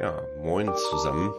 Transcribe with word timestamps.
Ja, 0.00 0.22
moin 0.42 0.70
zusammen. 0.90 1.32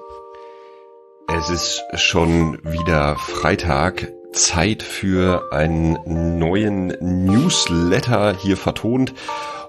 Es 1.28 1.50
ist 1.50 1.84
schon 1.96 2.58
wieder 2.64 3.16
Freitag. 3.18 4.12
Zeit 4.34 4.84
für 4.84 5.52
einen 5.52 5.98
neuen 6.40 6.88
Newsletter 7.00 8.36
hier 8.36 8.58
vertont. 8.58 9.14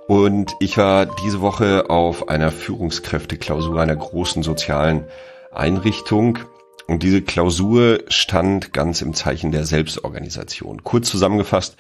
Und 0.07 0.55
ich 0.61 0.79
war 0.79 1.07
diese 1.07 1.41
Woche 1.41 1.91
auf 1.91 2.29
einer 2.29 2.51
Führungskräfteklausur 2.51 3.81
einer 3.81 3.97
großen 3.97 4.43
sozialen 4.43 5.05
Einrichtung. 5.53 6.39
Und 6.87 7.03
diese 7.03 7.21
Klausur 7.21 8.01
stand 8.09 8.73
ganz 8.73 9.03
im 9.03 9.13
Zeichen 9.13 9.53
der 9.53 9.65
Selbstorganisation. 9.67 10.83
Kurz 10.83 11.11
zusammengefasst 11.11 11.77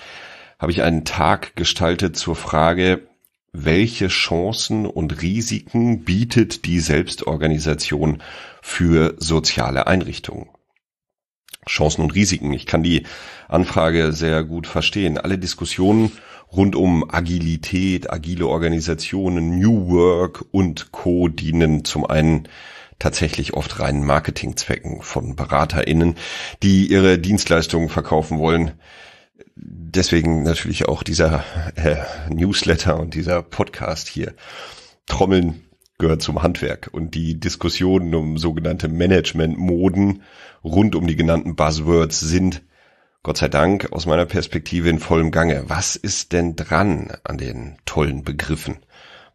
habe 0.59 0.73
ich 0.73 0.83
einen 0.83 1.07
Tag 1.07 1.57
gestaltet 1.57 2.17
zur 2.17 2.37
Frage, 2.37 3.08
welche 3.53 4.09
Chancen 4.09 4.87
und 4.87 5.23
Risiken 5.23 6.05
bietet 6.05 6.65
die 6.67 6.81
Selbstorganisation 6.81 8.23
für 8.63 9.15
soziale 9.19 9.87
Einrichtungen? 9.87 10.49
Chancen 11.67 12.03
und 12.03 12.15
Risiken. 12.15 12.53
Ich 12.53 12.67
kann 12.67 12.83
die 12.83 13.05
Anfrage 13.49 14.13
sehr 14.13 14.45
gut 14.45 14.67
verstehen. 14.67 15.19
Alle 15.19 15.39
Diskussionen 15.39 16.13
rund 16.51 16.77
um 16.77 17.09
Agilität, 17.11 18.11
agile 18.11 18.47
Organisationen, 18.47 19.59
New 19.59 19.89
Work 19.89 20.47
und 20.51 20.93
Co. 20.93 21.29
dienen 21.29 21.85
zum 21.85 22.07
einen 22.07 22.49
tatsächlich 22.99 23.55
oft 23.55 23.79
reinen 23.81 24.05
Marketingzwecken 24.05 25.03
von 25.03 25.37
BeraterInnen, 25.37 26.17
die 26.63 26.87
ihre 26.87 27.19
Dienstleistungen 27.19 27.89
verkaufen 27.89 28.39
wollen 28.39 28.73
deswegen 29.61 30.43
natürlich 30.43 30.87
auch 30.87 31.03
dieser 31.03 31.45
äh, 31.75 31.97
Newsletter 32.33 32.99
und 32.99 33.15
dieser 33.15 33.43
Podcast 33.43 34.09
hier. 34.09 34.35
Trommeln 35.07 35.65
gehört 35.99 36.23
zum 36.23 36.43
Handwerk 36.43 36.91
und 36.93 37.15
die 37.15 37.41
Diskussionen 37.41 38.15
um 38.15 38.39
sogenannte 38.39 38.89
Management-Moden 38.89 40.23
rund 40.63 40.95
um 40.95 41.07
die 41.07 41.17
genannten 41.17 41.57
Buzzwords 41.57 42.21
sind 42.21 42.63
Gott 43.25 43.39
sei 43.39 43.49
Dank 43.49 43.93
aus 43.93 44.07
meiner 44.07 44.27
Perspektive 44.27 44.89
in 44.89 45.01
vollem 45.01 45.33
Gange. 45.33 45.65
Was 45.67 45.97
ist 45.97 46.33
denn 46.33 46.55
dran 46.55 47.13
an 47.25 47.37
den 47.37 47.77
tollen 47.85 48.23
Begriffen? 48.23 48.77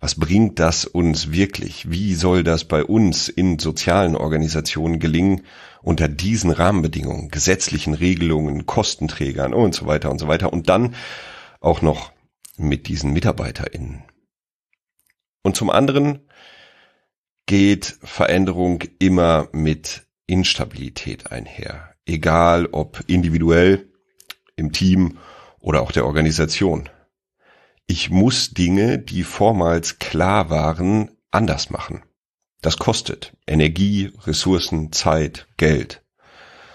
Was 0.03 0.15
bringt 0.15 0.59
das 0.59 0.83
uns 0.83 1.31
wirklich? 1.31 1.89
Wie 1.89 2.13
soll 2.13 2.43
das 2.43 2.65
bei 2.65 2.83
uns 2.83 3.29
in 3.29 3.57
sozialen 3.57 4.17
Organisationen 4.17 4.99
gelingen 4.99 5.43
unter 5.81 6.09
diesen 6.09 6.51
Rahmenbedingungen, 6.51 7.29
gesetzlichen 7.29 7.93
Regelungen, 7.93 8.65
Kostenträgern 8.65 9.53
und 9.53 9.73
so 9.73 9.85
weiter 9.85 10.11
und 10.11 10.19
so 10.19 10.27
weiter 10.27 10.51
und 10.51 10.67
dann 10.67 10.93
auch 11.61 11.81
noch 11.81 12.11
mit 12.57 12.89
diesen 12.89 13.13
MitarbeiterInnen? 13.13 14.03
Und 15.41 15.55
zum 15.55 15.69
anderen 15.69 16.19
geht 17.45 17.97
Veränderung 18.03 18.83
immer 18.99 19.47
mit 19.53 20.05
Instabilität 20.27 21.31
einher, 21.31 21.95
egal 22.05 22.65
ob 22.73 23.05
individuell, 23.07 23.89
im 24.57 24.73
Team 24.73 25.17
oder 25.61 25.81
auch 25.81 25.93
der 25.93 26.05
Organisation 26.05 26.89
ich 27.87 28.09
muss 28.09 28.51
Dinge, 28.51 28.99
die 28.99 29.23
vormals 29.23 29.99
klar 29.99 30.49
waren, 30.49 31.11
anders 31.31 31.69
machen. 31.69 32.03
Das 32.61 32.77
kostet 32.77 33.35
Energie, 33.45 34.11
Ressourcen, 34.25 34.91
Zeit, 34.91 35.47
Geld. 35.57 36.01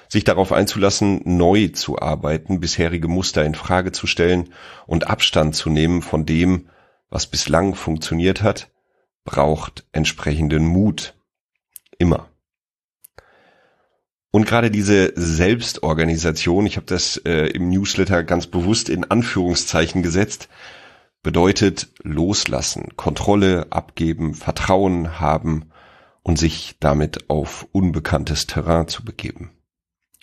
Sich 0.08 0.24
darauf 0.24 0.52
einzulassen, 0.52 1.22
neu 1.24 1.68
zu 1.68 1.98
arbeiten, 1.98 2.60
bisherige 2.60 3.08
Muster 3.08 3.44
in 3.44 3.54
Frage 3.54 3.92
zu 3.92 4.06
stellen 4.06 4.52
und 4.86 5.06
Abstand 5.08 5.54
zu 5.54 5.70
nehmen 5.70 6.02
von 6.02 6.26
dem, 6.26 6.68
was 7.10 7.26
bislang 7.26 7.74
funktioniert 7.74 8.42
hat, 8.42 8.70
braucht 9.24 9.86
entsprechenden 9.92 10.66
Mut. 10.66 11.14
Immer. 11.98 12.28
Und 14.30 14.46
gerade 14.46 14.70
diese 14.70 15.12
Selbstorganisation, 15.16 16.66
ich 16.66 16.76
habe 16.76 16.86
das 16.86 17.16
äh, 17.24 17.46
im 17.46 17.70
Newsletter 17.70 18.24
ganz 18.24 18.46
bewusst 18.46 18.88
in 18.90 19.04
Anführungszeichen 19.04 20.02
gesetzt, 20.02 20.48
bedeutet 21.22 21.88
loslassen, 22.02 22.96
Kontrolle 22.96 23.66
abgeben, 23.70 24.34
Vertrauen 24.34 25.20
haben 25.20 25.70
und 26.22 26.38
sich 26.38 26.76
damit 26.80 27.30
auf 27.30 27.66
unbekanntes 27.72 28.46
Terrain 28.46 28.88
zu 28.88 29.04
begeben. 29.04 29.50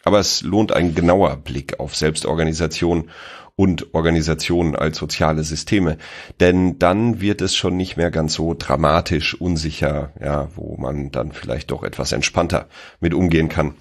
Aber 0.03 0.19
es 0.19 0.43
lohnt 0.43 0.71
ein 0.71 0.93
genauer 0.93 1.35
Blick 1.37 1.79
auf 1.79 1.95
Selbstorganisation 1.95 3.09
und 3.55 3.93
Organisationen 3.93 4.75
als 4.75 4.97
soziale 4.97 5.43
Systeme, 5.43 5.97
denn 6.39 6.77
dann 6.77 7.21
wird 7.21 7.41
es 7.41 7.55
schon 7.55 7.77
nicht 7.77 7.97
mehr 7.97 8.11
ganz 8.11 8.33
so 8.33 8.53
dramatisch, 8.53 9.39
unsicher, 9.39 10.11
ja, 10.21 10.49
wo 10.55 10.77
man 10.77 11.11
dann 11.11 11.31
vielleicht 11.31 11.71
doch 11.71 11.83
etwas 11.83 12.11
entspannter 12.11 12.67
mit 12.99 13.13
umgehen 13.13 13.49
kann. 13.49 13.73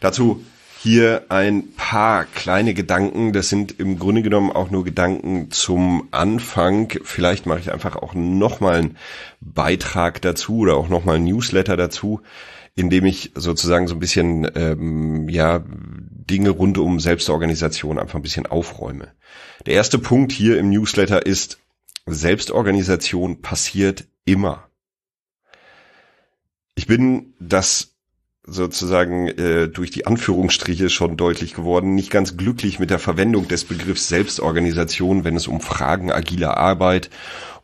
Dazu 0.00 0.44
hier 0.86 1.24
ein 1.30 1.72
paar 1.74 2.26
kleine 2.26 2.72
Gedanken. 2.72 3.32
Das 3.32 3.48
sind 3.48 3.80
im 3.80 3.98
Grunde 3.98 4.22
genommen 4.22 4.52
auch 4.52 4.70
nur 4.70 4.84
Gedanken 4.84 5.50
zum 5.50 6.06
Anfang. 6.12 6.92
Vielleicht 7.02 7.44
mache 7.44 7.58
ich 7.58 7.72
einfach 7.72 7.96
auch 7.96 8.14
nochmal 8.14 8.76
einen 8.76 8.96
Beitrag 9.40 10.22
dazu 10.22 10.58
oder 10.58 10.76
auch 10.76 10.88
nochmal 10.88 11.16
ein 11.16 11.24
Newsletter 11.24 11.76
dazu, 11.76 12.20
in 12.76 12.88
dem 12.88 13.04
ich 13.04 13.32
sozusagen 13.34 13.88
so 13.88 13.96
ein 13.96 13.98
bisschen 13.98 14.48
ähm, 14.54 15.28
ja 15.28 15.64
Dinge 15.66 16.50
rund 16.50 16.78
um 16.78 17.00
Selbstorganisation 17.00 17.98
einfach 17.98 18.14
ein 18.14 18.22
bisschen 18.22 18.46
aufräume. 18.46 19.08
Der 19.66 19.74
erste 19.74 19.98
Punkt 19.98 20.30
hier 20.30 20.56
im 20.56 20.70
Newsletter 20.70 21.26
ist, 21.26 21.58
Selbstorganisation 22.06 23.42
passiert 23.42 24.04
immer. 24.24 24.68
Ich 26.76 26.86
bin 26.86 27.34
das 27.40 27.95
sozusagen 28.46 29.26
äh, 29.28 29.68
durch 29.68 29.90
die 29.90 30.06
Anführungsstriche 30.06 30.88
schon 30.88 31.16
deutlich 31.16 31.54
geworden, 31.54 31.94
nicht 31.94 32.10
ganz 32.10 32.36
glücklich 32.36 32.78
mit 32.78 32.90
der 32.90 33.00
Verwendung 33.00 33.48
des 33.48 33.64
Begriffs 33.64 34.08
Selbstorganisation, 34.08 35.24
wenn 35.24 35.36
es 35.36 35.48
um 35.48 35.60
Fragen 35.60 36.12
agiler 36.12 36.56
Arbeit, 36.56 37.10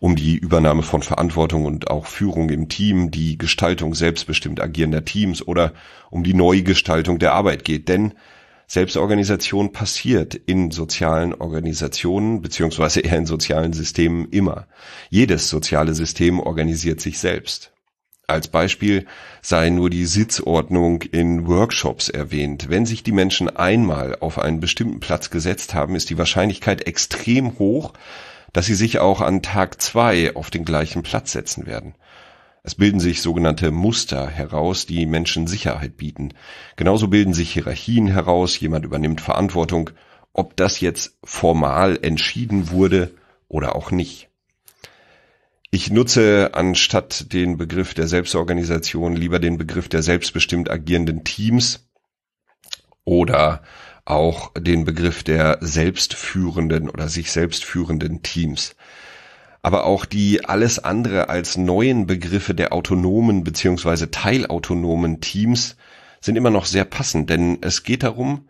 um 0.00 0.16
die 0.16 0.36
Übernahme 0.36 0.82
von 0.82 1.02
Verantwortung 1.02 1.64
und 1.64 1.88
auch 1.88 2.06
Führung 2.06 2.50
im 2.50 2.68
Team, 2.68 3.12
die 3.12 3.38
Gestaltung 3.38 3.94
selbstbestimmt 3.94 4.60
agierender 4.60 5.04
Teams 5.04 5.46
oder 5.46 5.72
um 6.10 6.24
die 6.24 6.34
Neugestaltung 6.34 7.20
der 7.20 7.34
Arbeit 7.34 7.64
geht. 7.64 7.88
Denn 7.88 8.14
Selbstorganisation 8.66 9.72
passiert 9.72 10.34
in 10.34 10.72
sozialen 10.72 11.34
Organisationen 11.34 12.42
beziehungsweise 12.42 13.00
eher 13.00 13.18
in 13.18 13.26
sozialen 13.26 13.72
Systemen 13.72 14.26
immer. 14.30 14.66
Jedes 15.10 15.48
soziale 15.48 15.94
System 15.94 16.40
organisiert 16.40 17.00
sich 17.00 17.20
selbst. 17.20 17.72
Als 18.26 18.48
Beispiel 18.48 19.06
sei 19.40 19.70
nur 19.70 19.90
die 19.90 20.06
Sitzordnung 20.06 21.02
in 21.02 21.46
Workshops 21.46 22.08
erwähnt. 22.08 22.68
Wenn 22.68 22.86
sich 22.86 23.02
die 23.02 23.12
Menschen 23.12 23.54
einmal 23.54 24.16
auf 24.20 24.38
einen 24.38 24.60
bestimmten 24.60 25.00
Platz 25.00 25.30
gesetzt 25.30 25.74
haben, 25.74 25.96
ist 25.96 26.08
die 26.08 26.18
Wahrscheinlichkeit 26.18 26.86
extrem 26.86 27.58
hoch, 27.58 27.92
dass 28.52 28.66
sie 28.66 28.74
sich 28.74 29.00
auch 29.00 29.20
an 29.20 29.42
Tag 29.42 29.82
zwei 29.82 30.36
auf 30.36 30.50
den 30.50 30.64
gleichen 30.64 31.02
Platz 31.02 31.32
setzen 31.32 31.66
werden. 31.66 31.94
Es 32.62 32.76
bilden 32.76 33.00
sich 33.00 33.22
sogenannte 33.22 33.72
Muster 33.72 34.28
heraus, 34.28 34.86
die 34.86 35.04
Menschen 35.04 35.48
Sicherheit 35.48 35.96
bieten. 35.96 36.32
Genauso 36.76 37.08
bilden 37.08 37.34
sich 37.34 37.52
Hierarchien 37.52 38.06
heraus, 38.06 38.58
jemand 38.60 38.84
übernimmt 38.84 39.20
Verantwortung, 39.20 39.90
ob 40.32 40.56
das 40.56 40.80
jetzt 40.80 41.18
formal 41.24 41.98
entschieden 42.02 42.70
wurde 42.70 43.10
oder 43.48 43.74
auch 43.74 43.90
nicht. 43.90 44.28
Ich 45.74 45.90
nutze 45.90 46.50
anstatt 46.52 47.32
den 47.32 47.56
Begriff 47.56 47.94
der 47.94 48.06
Selbstorganisation 48.06 49.16
lieber 49.16 49.38
den 49.38 49.56
Begriff 49.56 49.88
der 49.88 50.02
selbstbestimmt 50.02 50.70
agierenden 50.70 51.24
Teams 51.24 51.88
oder 53.04 53.62
auch 54.04 54.52
den 54.52 54.84
Begriff 54.84 55.22
der 55.22 55.56
selbstführenden 55.62 56.90
oder 56.90 57.08
sich 57.08 57.32
selbstführenden 57.32 58.22
Teams. 58.22 58.76
Aber 59.62 59.86
auch 59.86 60.04
die 60.04 60.44
alles 60.44 60.78
andere 60.78 61.30
als 61.30 61.56
neuen 61.56 62.06
Begriffe 62.06 62.54
der 62.54 62.74
autonomen 62.74 63.42
beziehungsweise 63.42 64.10
teilautonomen 64.10 65.22
Teams 65.22 65.76
sind 66.20 66.36
immer 66.36 66.50
noch 66.50 66.66
sehr 66.66 66.84
passend, 66.84 67.30
denn 67.30 67.56
es 67.62 67.82
geht 67.82 68.02
darum, 68.02 68.46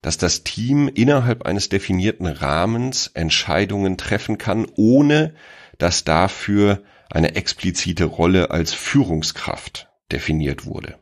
dass 0.00 0.16
das 0.16 0.44
Team 0.44 0.88
innerhalb 0.88 1.44
eines 1.44 1.68
definierten 1.68 2.26
Rahmens 2.26 3.08
Entscheidungen 3.08 3.98
treffen 3.98 4.38
kann, 4.38 4.66
ohne 4.76 5.34
dass 5.82 6.04
dafür 6.04 6.84
eine 7.10 7.34
explizite 7.34 8.04
Rolle 8.04 8.52
als 8.52 8.72
Führungskraft 8.72 9.88
definiert 10.12 10.64
wurde. 10.64 10.96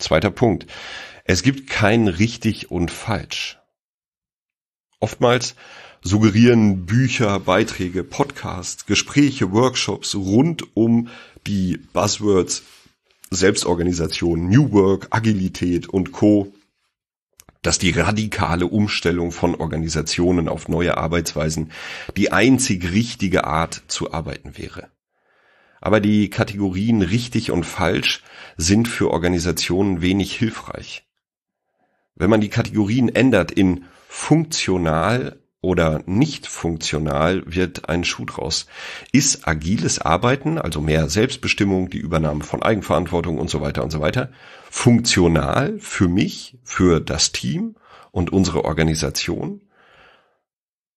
Zweiter 0.00 0.32
Punkt. 0.32 0.66
Es 1.22 1.44
gibt 1.44 1.70
kein 1.70 2.08
richtig 2.08 2.72
und 2.72 2.90
falsch. 2.90 3.60
Oftmals 4.98 5.54
suggerieren 6.02 6.84
Bücher, 6.84 7.38
Beiträge, 7.38 8.02
Podcasts, 8.02 8.86
Gespräche, 8.86 9.52
Workshops 9.52 10.16
rund 10.16 10.76
um 10.76 11.10
die 11.46 11.78
Buzzwords 11.92 12.64
Selbstorganisation, 13.30 14.48
New 14.48 14.72
Work, 14.72 15.06
Agilität 15.10 15.88
und 15.88 16.10
Co 16.10 16.52
dass 17.68 17.78
die 17.78 17.90
radikale 17.90 18.66
Umstellung 18.66 19.30
von 19.30 19.54
Organisationen 19.54 20.48
auf 20.48 20.68
neue 20.68 20.96
Arbeitsweisen 20.96 21.70
die 22.16 22.32
einzig 22.32 22.92
richtige 22.92 23.44
Art 23.44 23.82
zu 23.88 24.10
arbeiten 24.10 24.56
wäre. 24.56 24.88
Aber 25.78 26.00
die 26.00 26.30
Kategorien 26.30 27.02
richtig 27.02 27.50
und 27.50 27.64
falsch 27.64 28.22
sind 28.56 28.88
für 28.88 29.10
Organisationen 29.10 30.00
wenig 30.00 30.34
hilfreich. 30.34 31.06
Wenn 32.14 32.30
man 32.30 32.40
die 32.40 32.48
Kategorien 32.48 33.10
ändert 33.10 33.52
in 33.52 33.84
funktional 34.08 35.38
oder 35.60 36.02
nicht 36.06 36.46
funktional, 36.46 37.42
wird 37.46 37.88
ein 37.88 38.04
Schuh 38.04 38.24
draus. 38.24 38.66
Ist 39.12 39.48
agiles 39.48 39.98
Arbeiten, 39.98 40.58
also 40.58 40.80
mehr 40.80 41.08
Selbstbestimmung, 41.08 41.90
die 41.90 41.98
Übernahme 41.98 42.44
von 42.44 42.62
Eigenverantwortung 42.62 43.38
und 43.38 43.50
so 43.50 43.60
weiter 43.60 43.82
und 43.82 43.90
so 43.90 44.00
weiter, 44.00 44.30
funktional 44.70 45.78
für 45.80 46.08
mich, 46.08 46.58
für 46.62 47.00
das 47.00 47.32
Team 47.32 47.74
und 48.12 48.32
unsere 48.32 48.64
Organisation? 48.64 49.62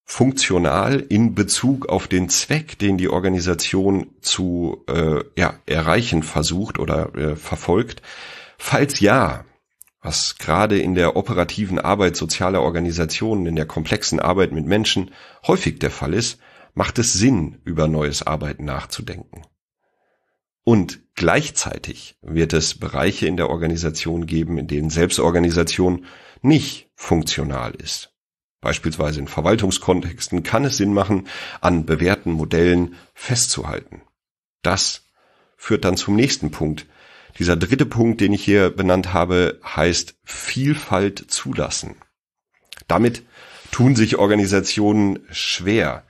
Funktional 0.04 1.00
in 1.00 1.36
Bezug 1.36 1.88
auf 1.88 2.08
den 2.08 2.28
Zweck, 2.28 2.78
den 2.78 2.98
die 2.98 3.08
Organisation 3.08 4.08
zu 4.20 4.84
äh, 4.88 5.24
ja, 5.38 5.54
erreichen 5.66 6.22
versucht 6.22 6.80
oder 6.80 7.16
äh, 7.16 7.36
verfolgt? 7.38 8.02
Falls 8.58 9.00
ja, 9.00 9.46
was 10.02 10.38
gerade 10.38 10.80
in 10.80 10.96
der 10.96 11.16
operativen 11.16 11.80
Arbeit 11.80 12.16
sozialer 12.16 12.62
Organisationen, 12.62 13.46
in 13.46 13.56
der 13.56 13.66
komplexen 13.66 14.20
Arbeit 14.20 14.52
mit 14.52 14.66
Menschen 14.66 15.12
häufig 15.46 15.80
der 15.80 15.92
Fall 15.92 16.14
ist, 16.14 16.40
macht 16.74 16.98
es 17.00 17.14
Sinn, 17.14 17.60
über 17.64 17.88
neues 17.88 18.24
Arbeiten 18.24 18.66
nachzudenken. 18.66 19.44
Und 20.64 21.02
gleichzeitig 21.16 22.18
wird 22.22 22.54
es 22.54 22.78
Bereiche 22.80 23.28
in 23.28 23.38
der 23.38 23.50
Organisation 23.50 24.26
geben, 24.26 24.58
in 24.58 24.68
denen 24.68 24.90
Selbstorganisation 24.90 26.06
nicht 26.42 26.90
funktional 26.96 27.74
ist. 27.76 28.14
Beispielsweise 28.62 29.20
in 29.20 29.28
Verwaltungskontexten 29.28 30.44
kann 30.44 30.66
es 30.66 30.78
Sinn 30.78 30.94
machen, 30.94 31.28
an 31.62 31.86
bewährten 31.86 32.32
Modellen 32.32 32.96
festzuhalten. 33.14 34.02
Das 34.62 35.08
führt 35.58 35.84
dann 35.84 35.98
zum 35.98 36.16
nächsten 36.16 36.52
Punkt, 36.52 36.86
dieser 37.40 37.56
dritte 37.56 37.86
Punkt, 37.86 38.22
den 38.22 38.34
ich 38.34 38.44
hier 38.44 38.70
benannt 38.70 39.14
habe, 39.14 39.60
heißt 39.64 40.16
Vielfalt 40.24 41.32
zulassen. 41.32 41.96
Damit 42.88 43.24
tun 43.72 43.96
sich 43.96 44.18
Organisationen 44.18 45.20
schwer. 45.32 46.04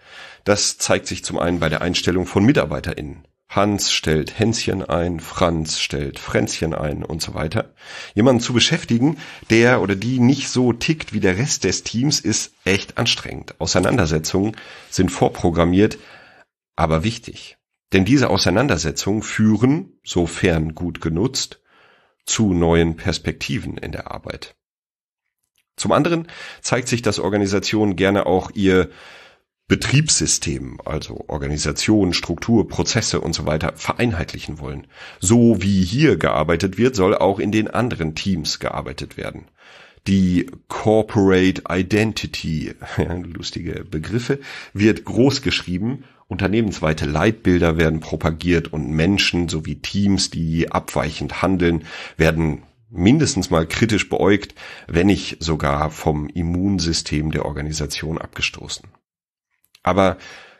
Das 0.44 0.78
zeigt 0.78 1.08
sich 1.08 1.24
zum 1.24 1.38
einen 1.38 1.60
bei 1.60 1.70
der 1.70 1.82
Einstellung 1.82 2.26
von 2.26 2.44
MitarbeiterInnen. 2.44 3.28
Hans 3.52 3.92
stellt 3.92 4.40
Hänschen 4.40 4.82
ein, 4.82 5.20
Franz 5.20 5.78
stellt 5.80 6.20
Fränzchen 6.20 6.74
ein 6.74 7.04
und 7.04 7.22
so 7.22 7.34
weiter. 7.34 7.74
Jemanden 8.16 8.42
zu 8.42 8.54
beschäftigen, 8.54 9.18
der 9.50 9.82
oder 9.82 9.96
die 9.96 10.20
nicht 10.20 10.48
so 10.48 10.72
tickt 10.72 11.12
wie 11.12 11.20
der 11.20 11.38
Rest 11.38 11.66
des 11.66 11.84
Teams, 11.84 12.22
ist 12.22 12.54
echt 12.64 12.98
anstrengend. 12.98 13.56
Auseinandersetzungen 13.60 14.56
sind 14.90 15.12
vorprogrammiert, 15.12 15.98
aber 16.78 17.04
wichtig. 17.04 17.58
Denn 17.94 18.06
diese 18.06 18.30
Auseinandersetzungen 18.30 19.22
führen, 19.22 20.00
sofern 20.04 20.76
gut 20.76 21.02
genutzt, 21.02 21.62
zu 22.26 22.54
neuen 22.54 22.96
Perspektiven 22.96 23.78
in 23.78 23.92
der 23.92 24.12
Arbeit. 24.12 24.56
Zum 25.76 25.92
anderen 25.92 26.28
zeigt 26.62 26.88
sich, 26.88 27.02
dass 27.02 27.20
Organisationen 27.20 27.96
gerne 27.96 28.26
auch 28.26 28.52
ihr 28.54 28.90
Betriebssystem, 29.68 30.80
also 30.84 31.24
Organisation, 31.28 32.14
Struktur, 32.14 32.68
Prozesse 32.68 33.22
und 33.22 33.34
so 33.34 33.46
weiter 33.46 33.74
vereinheitlichen 33.76 34.60
wollen. 34.60 34.88
So 35.20 35.62
wie 35.62 35.84
hier 35.84 36.18
gearbeitet 36.18 36.78
wird, 36.78 36.96
soll 36.96 37.16
auch 37.16 37.40
in 37.40 37.54
den 37.54 37.70
anderen 37.70 38.14
Teams 38.14 38.60
gearbeitet 38.60 39.16
werden. 39.16 39.48
Die 40.08 40.48
Corporate 40.68 41.64
Identity, 41.70 42.74
lustige 43.24 43.86
Begriffe, 43.86 44.40
wird 44.74 45.06
groß 45.06 45.42
geschrieben 45.42 46.04
Unternehmensweite 46.32 47.06
Leitbilder 47.06 47.76
werden 47.76 48.00
propagiert 48.00 48.72
und 48.72 48.90
Menschen 48.90 49.50
sowie 49.50 49.82
Teams, 49.82 50.30
die 50.30 50.72
abweichend 50.72 51.42
handeln, 51.42 51.84
werden 52.16 52.64
mindestens 52.90 53.50
mal 53.50 53.68
kritisch 53.68 54.08
beäugt, 54.08 54.56
wenn 54.88 55.08
nicht 55.08 55.44
sogar 55.44 55.92
vom 55.92 56.30
Immunsystem 56.30 57.32
der 57.32 57.44
Organisation 57.44 58.18
abgestoßen. 58.18 58.88
Aber 59.84 60.18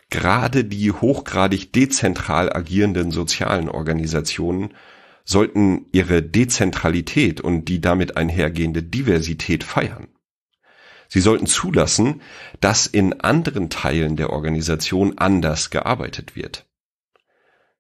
gerade 0.10 0.66
die 0.66 0.92
hochgradig 0.92 1.72
dezentral 1.72 2.52
agierenden 2.52 3.12
sozialen 3.12 3.70
Organisationen 3.70 4.74
sollten 5.24 5.86
ihre 5.94 6.22
Dezentralität 6.22 7.40
und 7.40 7.70
die 7.70 7.80
damit 7.80 8.18
einhergehende 8.18 8.84
Diversität 8.84 9.64
feiern. 9.64 10.10
Sie 11.14 11.20
sollten 11.20 11.46
zulassen, 11.46 12.22
dass 12.62 12.88
in 12.88 13.20
anderen 13.20 13.70
Teilen 13.70 14.16
der 14.16 14.30
Organisation 14.30 15.18
anders 15.18 15.70
gearbeitet 15.70 16.38
wird. 16.38 16.66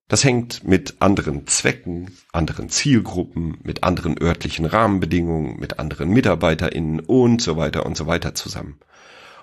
Das 0.09 0.25
hängt 0.25 0.67
mit 0.67 0.95
anderen 0.99 1.47
Zwecken, 1.47 2.17
anderen 2.33 2.67
Zielgruppen, 2.67 3.57
mit 3.63 3.85
anderen 3.85 4.21
örtlichen 4.21 4.65
Rahmenbedingungen, 4.65 5.57
mit 5.61 5.79
anderen 5.79 6.09
MitarbeiterInnen 6.09 6.99
und 6.99 7.41
so 7.41 7.55
weiter 7.55 7.85
und 7.85 7.95
so 7.95 8.05
weiter 8.05 8.35
zusammen. 8.35 8.81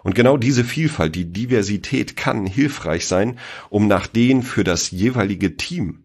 Und 0.03 0.15
genau 0.15 0.37
diese 0.37 0.65
Vielfalt, 0.65 1.15
die 1.15 1.33
Diversität 1.33 2.15
kann 2.15 2.45
hilfreich 2.45 3.07
sein, 3.07 3.39
um 3.71 3.89
nach 3.89 4.07
den 4.07 4.43
für 4.43 4.65
das 4.65 4.91
jeweilige 4.91 5.57
Team 5.57 6.05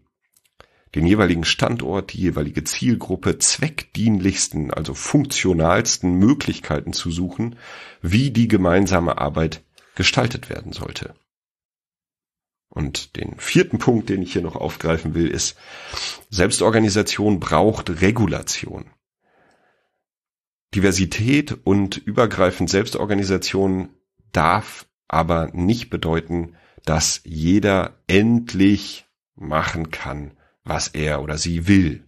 den 0.94 1.06
jeweiligen 1.06 1.44
Standort, 1.44 2.12
die 2.12 2.18
jeweilige 2.18 2.62
Zielgruppe 2.62 3.38
zweckdienlichsten, 3.38 4.72
also 4.72 4.94
funktionalsten 4.94 6.14
Möglichkeiten 6.14 6.92
zu 6.92 7.10
suchen, 7.10 7.56
wie 8.00 8.30
die 8.30 8.48
gemeinsame 8.48 9.18
Arbeit 9.18 9.62
gestaltet 9.96 10.50
werden 10.50 10.72
sollte. 10.72 11.14
Und 12.68 13.16
den 13.16 13.38
vierten 13.38 13.78
Punkt, 13.78 14.08
den 14.08 14.22
ich 14.22 14.32
hier 14.32 14.42
noch 14.42 14.56
aufgreifen 14.56 15.14
will, 15.14 15.28
ist, 15.28 15.56
Selbstorganisation 16.30 17.38
braucht 17.40 18.00
Regulation. 18.00 18.86
Diversität 20.74 21.56
und 21.64 21.96
übergreifend 21.96 22.68
Selbstorganisation 22.68 23.90
darf 24.32 24.86
aber 25.06 25.50
nicht 25.52 25.90
bedeuten, 25.90 26.56
dass 26.84 27.20
jeder 27.24 28.02
endlich 28.08 29.06
machen 29.36 29.90
kann, 29.90 30.36
was 30.64 30.88
er 30.88 31.22
oder 31.22 31.38
sie 31.38 31.68
will. 31.68 32.02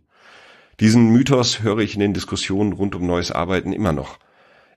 Diesen 0.81 1.11
Mythos 1.11 1.63
höre 1.63 1.79
ich 1.79 1.95
in 1.95 2.01
den 2.01 2.15
Diskussionen 2.15 2.73
rund 2.73 2.95
um 2.95 3.07
neues 3.07 3.31
Arbeiten 3.31 3.73
immer 3.73 3.93
noch. 3.93 4.19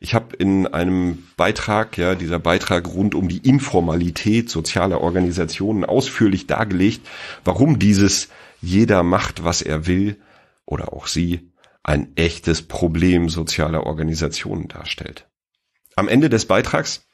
Ich 0.01 0.13
habe 0.13 0.35
in 0.37 0.65
einem 0.65 1.27
Beitrag, 1.35 1.97
ja, 1.97 2.15
dieser 2.15 2.39
Beitrag 2.39 2.87
rund 2.87 3.15
um 3.15 3.27
die 3.27 3.39
Informalität 3.39 4.49
sozialer 4.49 5.01
Organisationen 5.01 5.83
ausführlich 5.83 6.47
dargelegt, 6.47 7.05
warum 7.43 7.79
dieses 7.79 8.29
jeder 8.61 9.03
macht, 9.03 9.43
was 9.43 9.61
er 9.61 9.87
will 9.87 10.17
oder 10.65 10.93
auch 10.93 11.07
sie 11.07 11.51
ein 11.83 12.15
echtes 12.15 12.61
Problem 12.61 13.29
sozialer 13.29 13.85
Organisationen 13.85 14.69
darstellt. 14.69 15.27
Am 15.95 16.07
Ende 16.07 16.29
des 16.29 16.45
Beitrags 16.45 17.08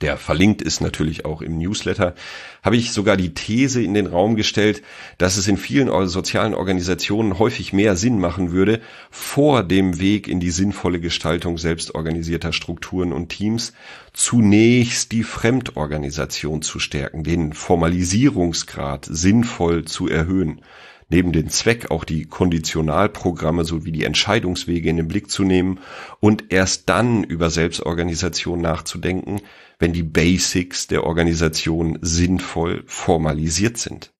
der 0.00 0.16
verlinkt 0.16 0.62
ist 0.62 0.80
natürlich 0.80 1.24
auch 1.24 1.42
im 1.42 1.58
Newsletter, 1.58 2.14
habe 2.62 2.76
ich 2.76 2.92
sogar 2.92 3.16
die 3.16 3.34
These 3.34 3.82
in 3.82 3.94
den 3.94 4.06
Raum 4.06 4.36
gestellt, 4.36 4.82
dass 5.18 5.36
es 5.36 5.48
in 5.48 5.56
vielen 5.56 5.88
sozialen 6.08 6.54
Organisationen 6.54 7.38
häufig 7.38 7.72
mehr 7.72 7.96
Sinn 7.96 8.20
machen 8.20 8.52
würde, 8.52 8.80
vor 9.10 9.64
dem 9.64 9.98
Weg 9.98 10.28
in 10.28 10.38
die 10.38 10.50
sinnvolle 10.50 11.00
Gestaltung 11.00 11.58
selbstorganisierter 11.58 12.52
Strukturen 12.52 13.12
und 13.12 13.30
Teams 13.30 13.72
zunächst 14.12 15.10
die 15.10 15.24
Fremdorganisation 15.24 16.62
zu 16.62 16.78
stärken, 16.78 17.24
den 17.24 17.52
Formalisierungsgrad 17.52 19.04
sinnvoll 19.10 19.84
zu 19.84 20.08
erhöhen 20.08 20.60
neben 21.08 21.32
den 21.32 21.48
Zweck 21.48 21.90
auch 21.90 22.04
die 22.04 22.26
Konditionalprogramme 22.26 23.64
sowie 23.64 23.92
die 23.92 24.04
Entscheidungswege 24.04 24.90
in 24.90 24.98
den 24.98 25.08
Blick 25.08 25.30
zu 25.30 25.42
nehmen 25.42 25.80
und 26.20 26.52
erst 26.52 26.88
dann 26.88 27.24
über 27.24 27.50
Selbstorganisation 27.50 28.60
nachzudenken, 28.60 29.40
wenn 29.78 29.92
die 29.92 30.02
Basics 30.02 30.86
der 30.86 31.04
Organisation 31.04 31.98
sinnvoll 32.02 32.82
formalisiert 32.86 33.78
sind. 33.78 34.12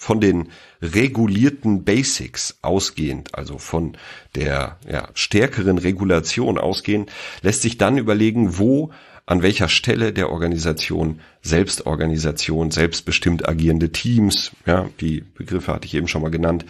Von 0.00 0.20
den 0.20 0.52
regulierten 0.80 1.84
Basics 1.84 2.58
ausgehend, 2.62 3.34
also 3.34 3.58
von 3.58 3.96
der 4.36 4.78
ja, 4.88 5.08
stärkeren 5.14 5.78
Regulation 5.78 6.56
ausgehend, 6.56 7.10
lässt 7.42 7.62
sich 7.62 7.78
dann 7.78 7.98
überlegen, 7.98 8.58
wo 8.58 8.92
an 9.26 9.42
welcher 9.42 9.68
Stelle 9.68 10.12
der 10.12 10.30
Organisation 10.30 11.20
Selbstorganisation, 11.42 12.70
selbstbestimmt 12.70 13.48
agierende 13.48 13.90
Teams, 13.90 14.52
ja, 14.64 14.88
die 15.00 15.20
Begriffe 15.20 15.72
hatte 15.72 15.86
ich 15.86 15.94
eben 15.94 16.08
schon 16.08 16.22
mal 16.22 16.30
genannt, 16.30 16.64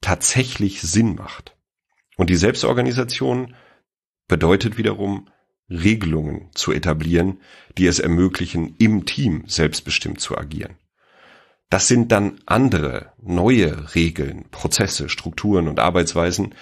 tatsächlich 0.00 0.80
Sinn 0.80 1.14
macht. 1.16 1.54
Und 2.16 2.30
die 2.30 2.36
Selbstorganisation 2.36 3.54
bedeutet 4.26 4.78
wiederum 4.78 5.28
Regelungen 5.70 6.48
zu 6.54 6.72
etablieren, 6.72 7.38
die 7.78 7.86
es 7.86 7.98
ermöglichen, 7.98 8.74
im 8.78 9.06
Team 9.06 9.44
selbstbestimmt 9.46 10.20
zu 10.20 10.36
agieren. 10.36 10.74
Das 11.70 11.86
sind 11.86 12.10
dann 12.10 12.40
andere, 12.46 13.12
neue 13.22 13.94
Regeln, 13.94 14.46
Prozesse, 14.50 15.08
Strukturen 15.08 15.68
und 15.68 15.78
Arbeitsweisen, 15.78 16.54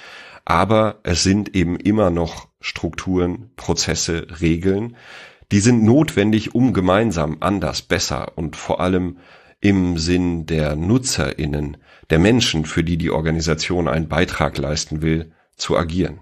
aber 0.45 1.01
es 1.03 1.23
sind 1.23 1.55
eben 1.55 1.77
immer 1.77 2.11
noch 2.11 2.49
Strukturen, 2.61 3.51
Prozesse, 3.57 4.27
Regeln, 4.41 4.97
die 5.51 5.61
sind 5.61 5.83
notwendig, 5.83 6.55
um 6.55 6.75
gemeinsam 6.75 7.39
anders, 7.41 7.81
besser 7.81 8.37
und 8.37 8.55
vor 8.55 8.81
allem 8.81 9.19
im 9.61 9.97
Sinn 9.97 10.45
der 10.45 10.77
Nutzerinnen, 10.77 11.79
der 12.11 12.19
Menschen, 12.19 12.67
für 12.67 12.85
die 12.85 12.99
die 12.99 13.11
Organisation 13.11 13.89
einen 13.89 14.09
Beitrag 14.09 14.59
leisten 14.59 15.01
will, 15.01 15.33
zu 15.57 15.77
agieren. 15.77 16.21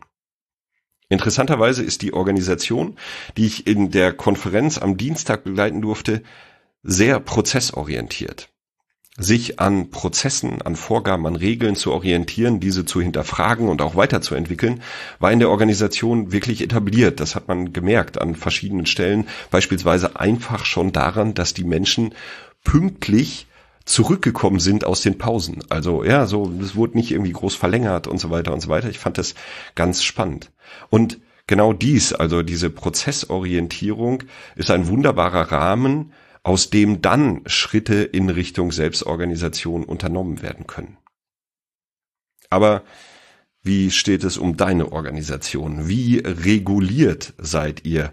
Interessanterweise 1.09 1.85
ist 1.85 2.03
die 2.03 2.13
Organisation, 2.13 2.97
die 3.37 3.47
ich 3.47 3.67
in 3.67 3.91
der 3.91 4.13
Konferenz 4.13 4.79
am 4.79 4.97
Dienstag 4.97 5.45
begleiten 5.45 5.81
durfte, 5.81 6.23
sehr 6.83 7.21
prozessorientiert. 7.21 8.49
Sich 9.19 9.61
an 9.61 9.91
Prozessen, 9.91 10.61
an 10.61 10.77
Vorgaben, 10.77 11.27
an 11.27 11.37
Regeln 11.37 11.75
zu 11.75 11.93
orientieren, 11.93 12.61
diese 12.61 12.85
zu 12.85 13.01
hinterfragen 13.01 13.69
und 13.69 13.81
auch 13.81 13.95
weiterzuentwickeln, 13.95 14.83
war 15.19 15.33
in 15.33 15.39
der 15.39 15.49
Organisation 15.49 16.33
wirklich 16.33 16.61
etabliert. 16.61 17.21
Das 17.21 17.35
hat 17.35 17.49
man 17.49 17.73
gemerkt 17.73 18.21
an 18.21 18.35
verschiedenen 18.35 18.85
Stellen, 18.85 19.27
beispielsweise 19.51 20.21
einfach 20.21 20.67
schon 20.67 20.93
daran, 20.93 21.33
dass 21.33 21.55
die 21.55 21.65
Menschen 21.65 22.15
pünktlich 22.63 23.47
zurückgekommen 23.87 24.61
sind 24.61 24.85
aus 24.85 25.01
den 25.01 25.17
Pausen. 25.17 25.63
Also 25.71 26.05
ja, 26.05 26.27
so, 26.27 26.53
es 26.61 26.77
wurde 26.77 26.99
nicht 26.99 27.13
irgendwie 27.13 27.33
groß 27.33 27.55
verlängert 27.55 28.07
und 28.07 28.19
so 28.19 28.31
weiter 28.31 28.53
und 28.53 28.61
so 28.61 28.69
weiter. 28.69 28.91
Ich 28.91 28.99
fand 28.99 29.17
das 29.17 29.35
ganz 29.75 30.03
spannend. 30.03 30.53
Und 30.91 31.21
genau 31.47 31.73
dies, 31.73 32.13
also 32.13 32.43
diese 32.43 32.69
Prozessorientierung, 32.69 34.25
ist 34.57 34.71
ein 34.71 34.89
wunderbarer 34.89 35.53
Rahmen, 35.53 36.13
aus 36.43 36.71
dem 36.71 37.01
dann 37.01 37.43
Schritte 37.47 38.03
in 38.03 38.29
Richtung 38.29 38.73
Selbstorganisation 38.73 39.85
unternommen 39.85 40.43
werden 40.43 40.67
können. 40.67 40.99
Aber 42.51 42.83
wie 43.63 43.91
steht 43.91 44.23
es 44.25 44.37
um 44.37 44.57
deine 44.57 44.93
Organisation? 44.93 45.89
Wie 45.89 46.19
reguliert 46.19 47.35
seid 47.39 47.85
ihr? 47.85 48.13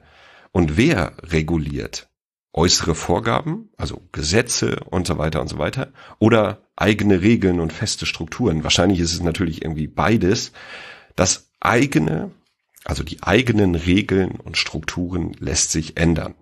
Und 0.52 0.78
wer 0.78 1.14
reguliert? 1.22 2.13
Äußere 2.54 2.96
Vorgaben, 2.96 3.70
also 3.78 4.02
Gesetze 4.12 4.80
und 4.90 5.08
so 5.08 5.18
weiter 5.18 5.42
und 5.42 5.48
so 5.48 5.58
weiter, 5.58 5.92
oder 6.20 6.62
eigene 6.76 7.22
Regeln 7.22 7.60
und 7.60 7.74
feste 7.74 8.06
Strukturen. 8.06 8.64
Wahrscheinlich 8.64 9.00
ist 9.00 9.14
es 9.14 9.22
natürlich 9.22 9.64
irgendwie 9.64 9.88
beides. 9.88 10.52
Das 11.16 11.50
eigene, 11.60 12.32
also 12.84 13.04
die 13.04 13.24
eigenen 13.24 13.76
Regeln 13.76 14.32
und 14.32 14.58
Strukturen 14.58 15.34
lässt 15.40 15.72
sich 15.72 15.98
ändern. 15.98 16.36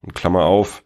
Und 0.00 0.14
Klammer 0.14 0.44
auf, 0.44 0.82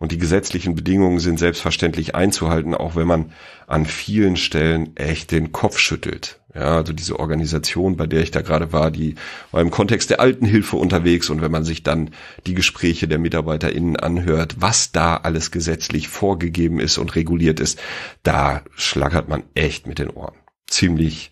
und 0.00 0.12
die 0.12 0.18
gesetzlichen 0.18 0.74
Bedingungen 0.74 1.20
sind 1.20 1.38
selbstverständlich 1.38 2.14
einzuhalten, 2.14 2.74
auch 2.74 2.96
wenn 2.96 3.06
man 3.06 3.32
an 3.66 3.84
vielen 3.86 4.36
Stellen 4.36 4.96
echt 4.96 5.30
den 5.30 5.52
Kopf 5.52 5.78
schüttelt. 5.78 6.40
Ja, 6.54 6.76
also 6.78 6.92
diese 6.92 7.20
Organisation, 7.20 7.96
bei 7.96 8.06
der 8.06 8.22
ich 8.22 8.32
da 8.32 8.40
gerade 8.40 8.72
war, 8.72 8.90
die 8.90 9.14
war 9.52 9.60
im 9.60 9.70
Kontext 9.70 10.10
der 10.10 10.18
Altenhilfe 10.18 10.76
unterwegs 10.76 11.30
und 11.30 11.42
wenn 11.42 11.52
man 11.52 11.64
sich 11.64 11.84
dann 11.84 12.10
die 12.46 12.54
Gespräche 12.54 13.06
der 13.06 13.18
MitarbeiterInnen 13.18 13.96
anhört, 13.96 14.56
was 14.58 14.90
da 14.90 15.16
alles 15.18 15.52
gesetzlich 15.52 16.08
vorgegeben 16.08 16.80
ist 16.80 16.98
und 16.98 17.14
reguliert 17.14 17.60
ist, 17.60 17.78
da 18.24 18.62
schlagert 18.74 19.28
man 19.28 19.44
echt 19.54 19.86
mit 19.86 20.00
den 20.00 20.10
Ohren. 20.10 20.34
Ziemlich 20.66 21.30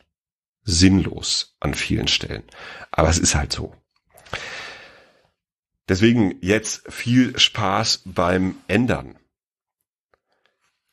sinnlos 0.62 1.56
an 1.58 1.72
vielen 1.72 2.06
Stellen. 2.06 2.44
Aber 2.92 3.08
es 3.08 3.18
ist 3.18 3.34
halt 3.34 3.52
so. 3.52 3.72
Deswegen 5.88 6.34
jetzt 6.40 6.82
viel 6.92 7.38
Spaß 7.38 8.02
beim 8.04 8.56
Ändern. 8.66 9.16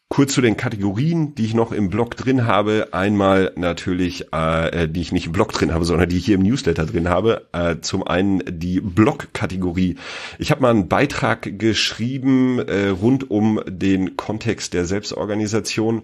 Kurz 0.08 0.34
zu 0.34 0.42
den 0.42 0.56
Kategorien, 0.56 1.34
die 1.34 1.46
ich 1.46 1.56
noch 1.56 1.72
im 1.72 1.90
Blog 1.90 2.16
drin 2.16 2.46
habe. 2.46 2.90
Einmal 2.92 3.52
natürlich, 3.56 4.32
äh, 4.32 4.84
äh, 4.84 4.88
die 4.88 5.02
ich 5.02 5.12
nicht 5.12 5.26
im 5.26 5.32
Blog 5.32 5.52
drin 5.52 5.74
habe, 5.74 5.84
sondern 5.84 6.08
die 6.08 6.18
ich 6.18 6.26
hier 6.26 6.36
im 6.36 6.44
Newsletter 6.44 6.86
drin 6.86 7.10
habe. 7.10 7.48
Äh, 7.54 7.78
zum 7.82 8.08
einen 8.08 8.44
die 8.48 8.80
Blog-Kategorie. 8.80 9.98
Ich 10.38 10.52
habe 10.52 10.62
mal 10.62 10.70
einen 10.70 10.88
Beitrag 10.88 11.58
geschrieben 11.60 12.60
äh, 12.60 12.90
rund 12.90 13.32
um 13.32 13.60
den 13.68 14.16
Kontext 14.16 14.74
der 14.76 14.86
Selbstorganisation. 14.86 16.04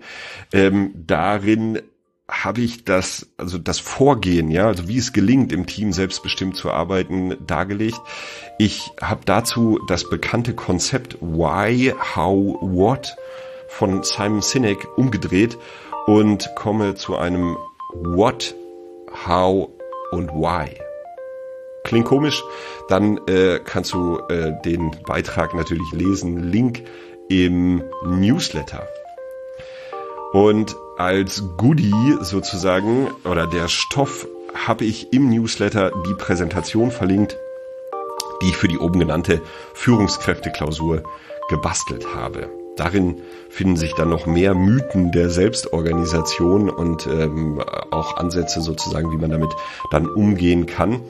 Ähm, 0.51 0.91
darin 0.95 1.79
habe 2.31 2.61
ich 2.61 2.85
das, 2.85 3.27
also 3.37 3.57
das 3.57 3.79
Vorgehen, 3.79 4.49
ja, 4.49 4.67
also 4.67 4.87
wie 4.87 4.97
es 4.97 5.11
gelingt, 5.11 5.51
im 5.51 5.67
Team 5.67 5.91
selbstbestimmt 5.91 6.55
zu 6.55 6.71
arbeiten, 6.71 7.35
dargelegt. 7.45 7.99
Ich 8.57 8.91
habe 9.01 9.21
dazu 9.25 9.79
das 9.87 10.09
bekannte 10.09 10.55
Konzept 10.55 11.17
Why, 11.19 11.93
How, 12.15 12.57
What 12.61 13.15
von 13.67 14.03
Simon 14.03 14.41
Sinek 14.41 14.87
umgedreht 14.97 15.57
und 16.07 16.49
komme 16.55 16.95
zu 16.95 17.17
einem 17.17 17.57
What, 17.93 18.55
How 19.27 19.69
und 20.11 20.29
Why. 20.29 20.69
Klingt 21.83 22.05
komisch, 22.05 22.43
dann 22.87 23.19
äh, 23.27 23.59
kannst 23.63 23.93
du 23.93 24.19
äh, 24.29 24.53
den 24.63 24.91
Beitrag 25.05 25.53
natürlich 25.53 25.91
lesen. 25.91 26.51
Link 26.51 26.83
im 27.27 27.83
Newsletter. 28.05 28.87
Und 30.31 30.77
als 30.97 31.43
Goodie 31.57 32.17
sozusagen 32.21 33.09
oder 33.25 33.47
der 33.47 33.67
Stoff 33.67 34.27
habe 34.53 34.85
ich 34.85 35.11
im 35.11 35.29
Newsletter 35.29 35.91
die 36.07 36.13
Präsentation 36.13 36.91
verlinkt, 36.91 37.37
die 38.41 38.49
ich 38.49 38.57
für 38.57 38.67
die 38.67 38.77
oben 38.77 38.99
genannte 38.99 39.41
Führungskräfteklausur 39.73 41.03
gebastelt 41.49 42.15
habe. 42.15 42.49
Darin 42.77 43.21
finden 43.49 43.75
sich 43.75 43.93
dann 43.93 44.09
noch 44.09 44.25
mehr 44.25 44.55
Mythen 44.55 45.11
der 45.11 45.29
Selbstorganisation 45.29 46.69
und 46.69 47.05
ähm, 47.07 47.61
auch 47.91 48.15
Ansätze 48.15 48.61
sozusagen, 48.61 49.11
wie 49.11 49.17
man 49.17 49.31
damit 49.31 49.51
dann 49.91 50.07
umgehen 50.07 50.65
kann. 50.65 51.01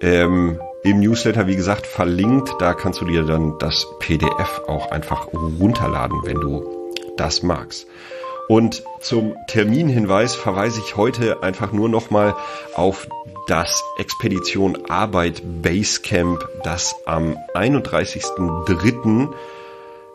Ähm, 0.00 0.60
Im 0.84 1.00
Newsletter, 1.00 1.48
wie 1.48 1.56
gesagt, 1.56 1.86
verlinkt, 1.86 2.54
da 2.60 2.74
kannst 2.74 3.00
du 3.00 3.04
dir 3.04 3.24
dann 3.24 3.58
das 3.58 3.86
PDF 3.98 4.62
auch 4.68 4.92
einfach 4.92 5.28
runterladen, 5.32 6.20
wenn 6.24 6.40
du 6.40 6.64
das 7.16 7.42
magst. 7.42 7.88
Und 8.52 8.82
zum 9.00 9.34
Terminhinweis 9.46 10.34
verweise 10.34 10.78
ich 10.80 10.98
heute 10.98 11.42
einfach 11.42 11.72
nur 11.72 11.88
nochmal 11.88 12.34
auf 12.74 13.08
das 13.46 13.82
Expedition 13.96 14.90
Arbeit 14.90 15.40
Basecamp, 15.42 16.46
das 16.62 16.94
am 17.06 17.38
31.03. 17.54 19.32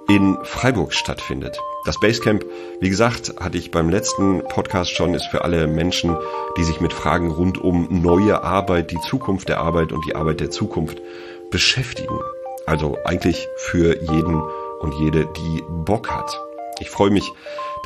in 0.08 0.38
Freiburg 0.44 0.94
stattfindet. 0.94 1.60
Das 1.86 2.00
Basecamp, 2.00 2.46
wie 2.80 2.90
gesagt, 2.90 3.34
hatte 3.40 3.58
ich 3.58 3.72
beim 3.72 3.90
letzten 3.90 4.44
Podcast 4.44 4.92
schon, 4.92 5.16
ist 5.16 5.26
für 5.26 5.44
alle 5.44 5.66
Menschen, 5.66 6.16
die 6.60 6.64
sich 6.64 6.80
mit 6.80 6.94
Fragen 6.94 7.32
rund 7.32 7.58
um 7.58 7.88
neue 7.90 8.44
Arbeit, 8.44 8.92
die 8.92 9.02
Zukunft 9.02 9.50
der 9.50 9.62
Arbeit 9.62 9.92
und 9.92 10.06
die 10.06 10.16
Arbeit 10.16 10.42
der 10.42 10.52
Zukunft 10.52 11.02
beschäftigen. 11.50 12.20
Also 12.68 13.00
eigentlich 13.04 13.48
für 13.56 14.00
jeden 14.00 14.44
und 14.82 14.94
jede, 15.00 15.26
die 15.26 15.64
Bock 15.68 16.12
hat. 16.12 16.40
Ich 16.80 16.92
freue 16.92 17.10
mich, 17.10 17.34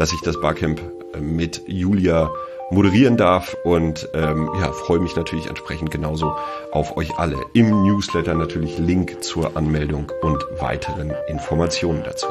dass 0.01 0.13
ich 0.13 0.22
das 0.22 0.41
Barcamp 0.41 0.81
äh, 1.13 1.20
mit 1.20 1.62
Julia 1.67 2.31
moderieren 2.72 3.17
darf 3.17 3.55
und 3.63 4.10
ähm, 4.15 4.50
ja, 4.60 4.72
freue 4.72 4.98
mich 4.98 5.15
natürlich 5.15 5.46
entsprechend 5.46 5.91
genauso 5.91 6.34
auf 6.72 6.98
euch 6.98 7.20
alle. 7.20 7.38
Im 7.53 7.84
Newsletter 7.84 8.34
natürlich 8.34 8.79
Link 8.79 9.24
zur 9.24 9.55
Anmeldung 9.55 10.12
und 10.24 10.43
weiteren 10.60 11.13
Informationen 11.27 12.01
dazu. 12.03 12.25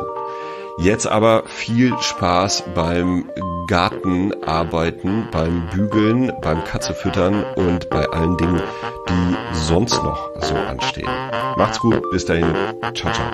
Jetzt 0.81 1.07
aber 1.07 1.45
viel 1.47 1.97
Spaß 2.01 2.65
beim 2.75 3.31
Gartenarbeiten, 3.69 5.29
beim 5.31 5.69
Bügeln, 5.73 6.33
beim 6.43 6.65
Katzefüttern 6.65 7.45
und 7.55 7.89
bei 7.89 8.05
allen 8.09 8.37
Dingen, 8.37 8.61
die 9.09 9.37
sonst 9.53 10.03
noch 10.03 10.31
so 10.41 10.57
anstehen. 10.57 11.09
Macht's 11.57 11.79
gut, 11.79 12.03
bis 12.11 12.25
dahin, 12.25 12.53
ciao, 12.95 13.13
ciao. 13.13 13.31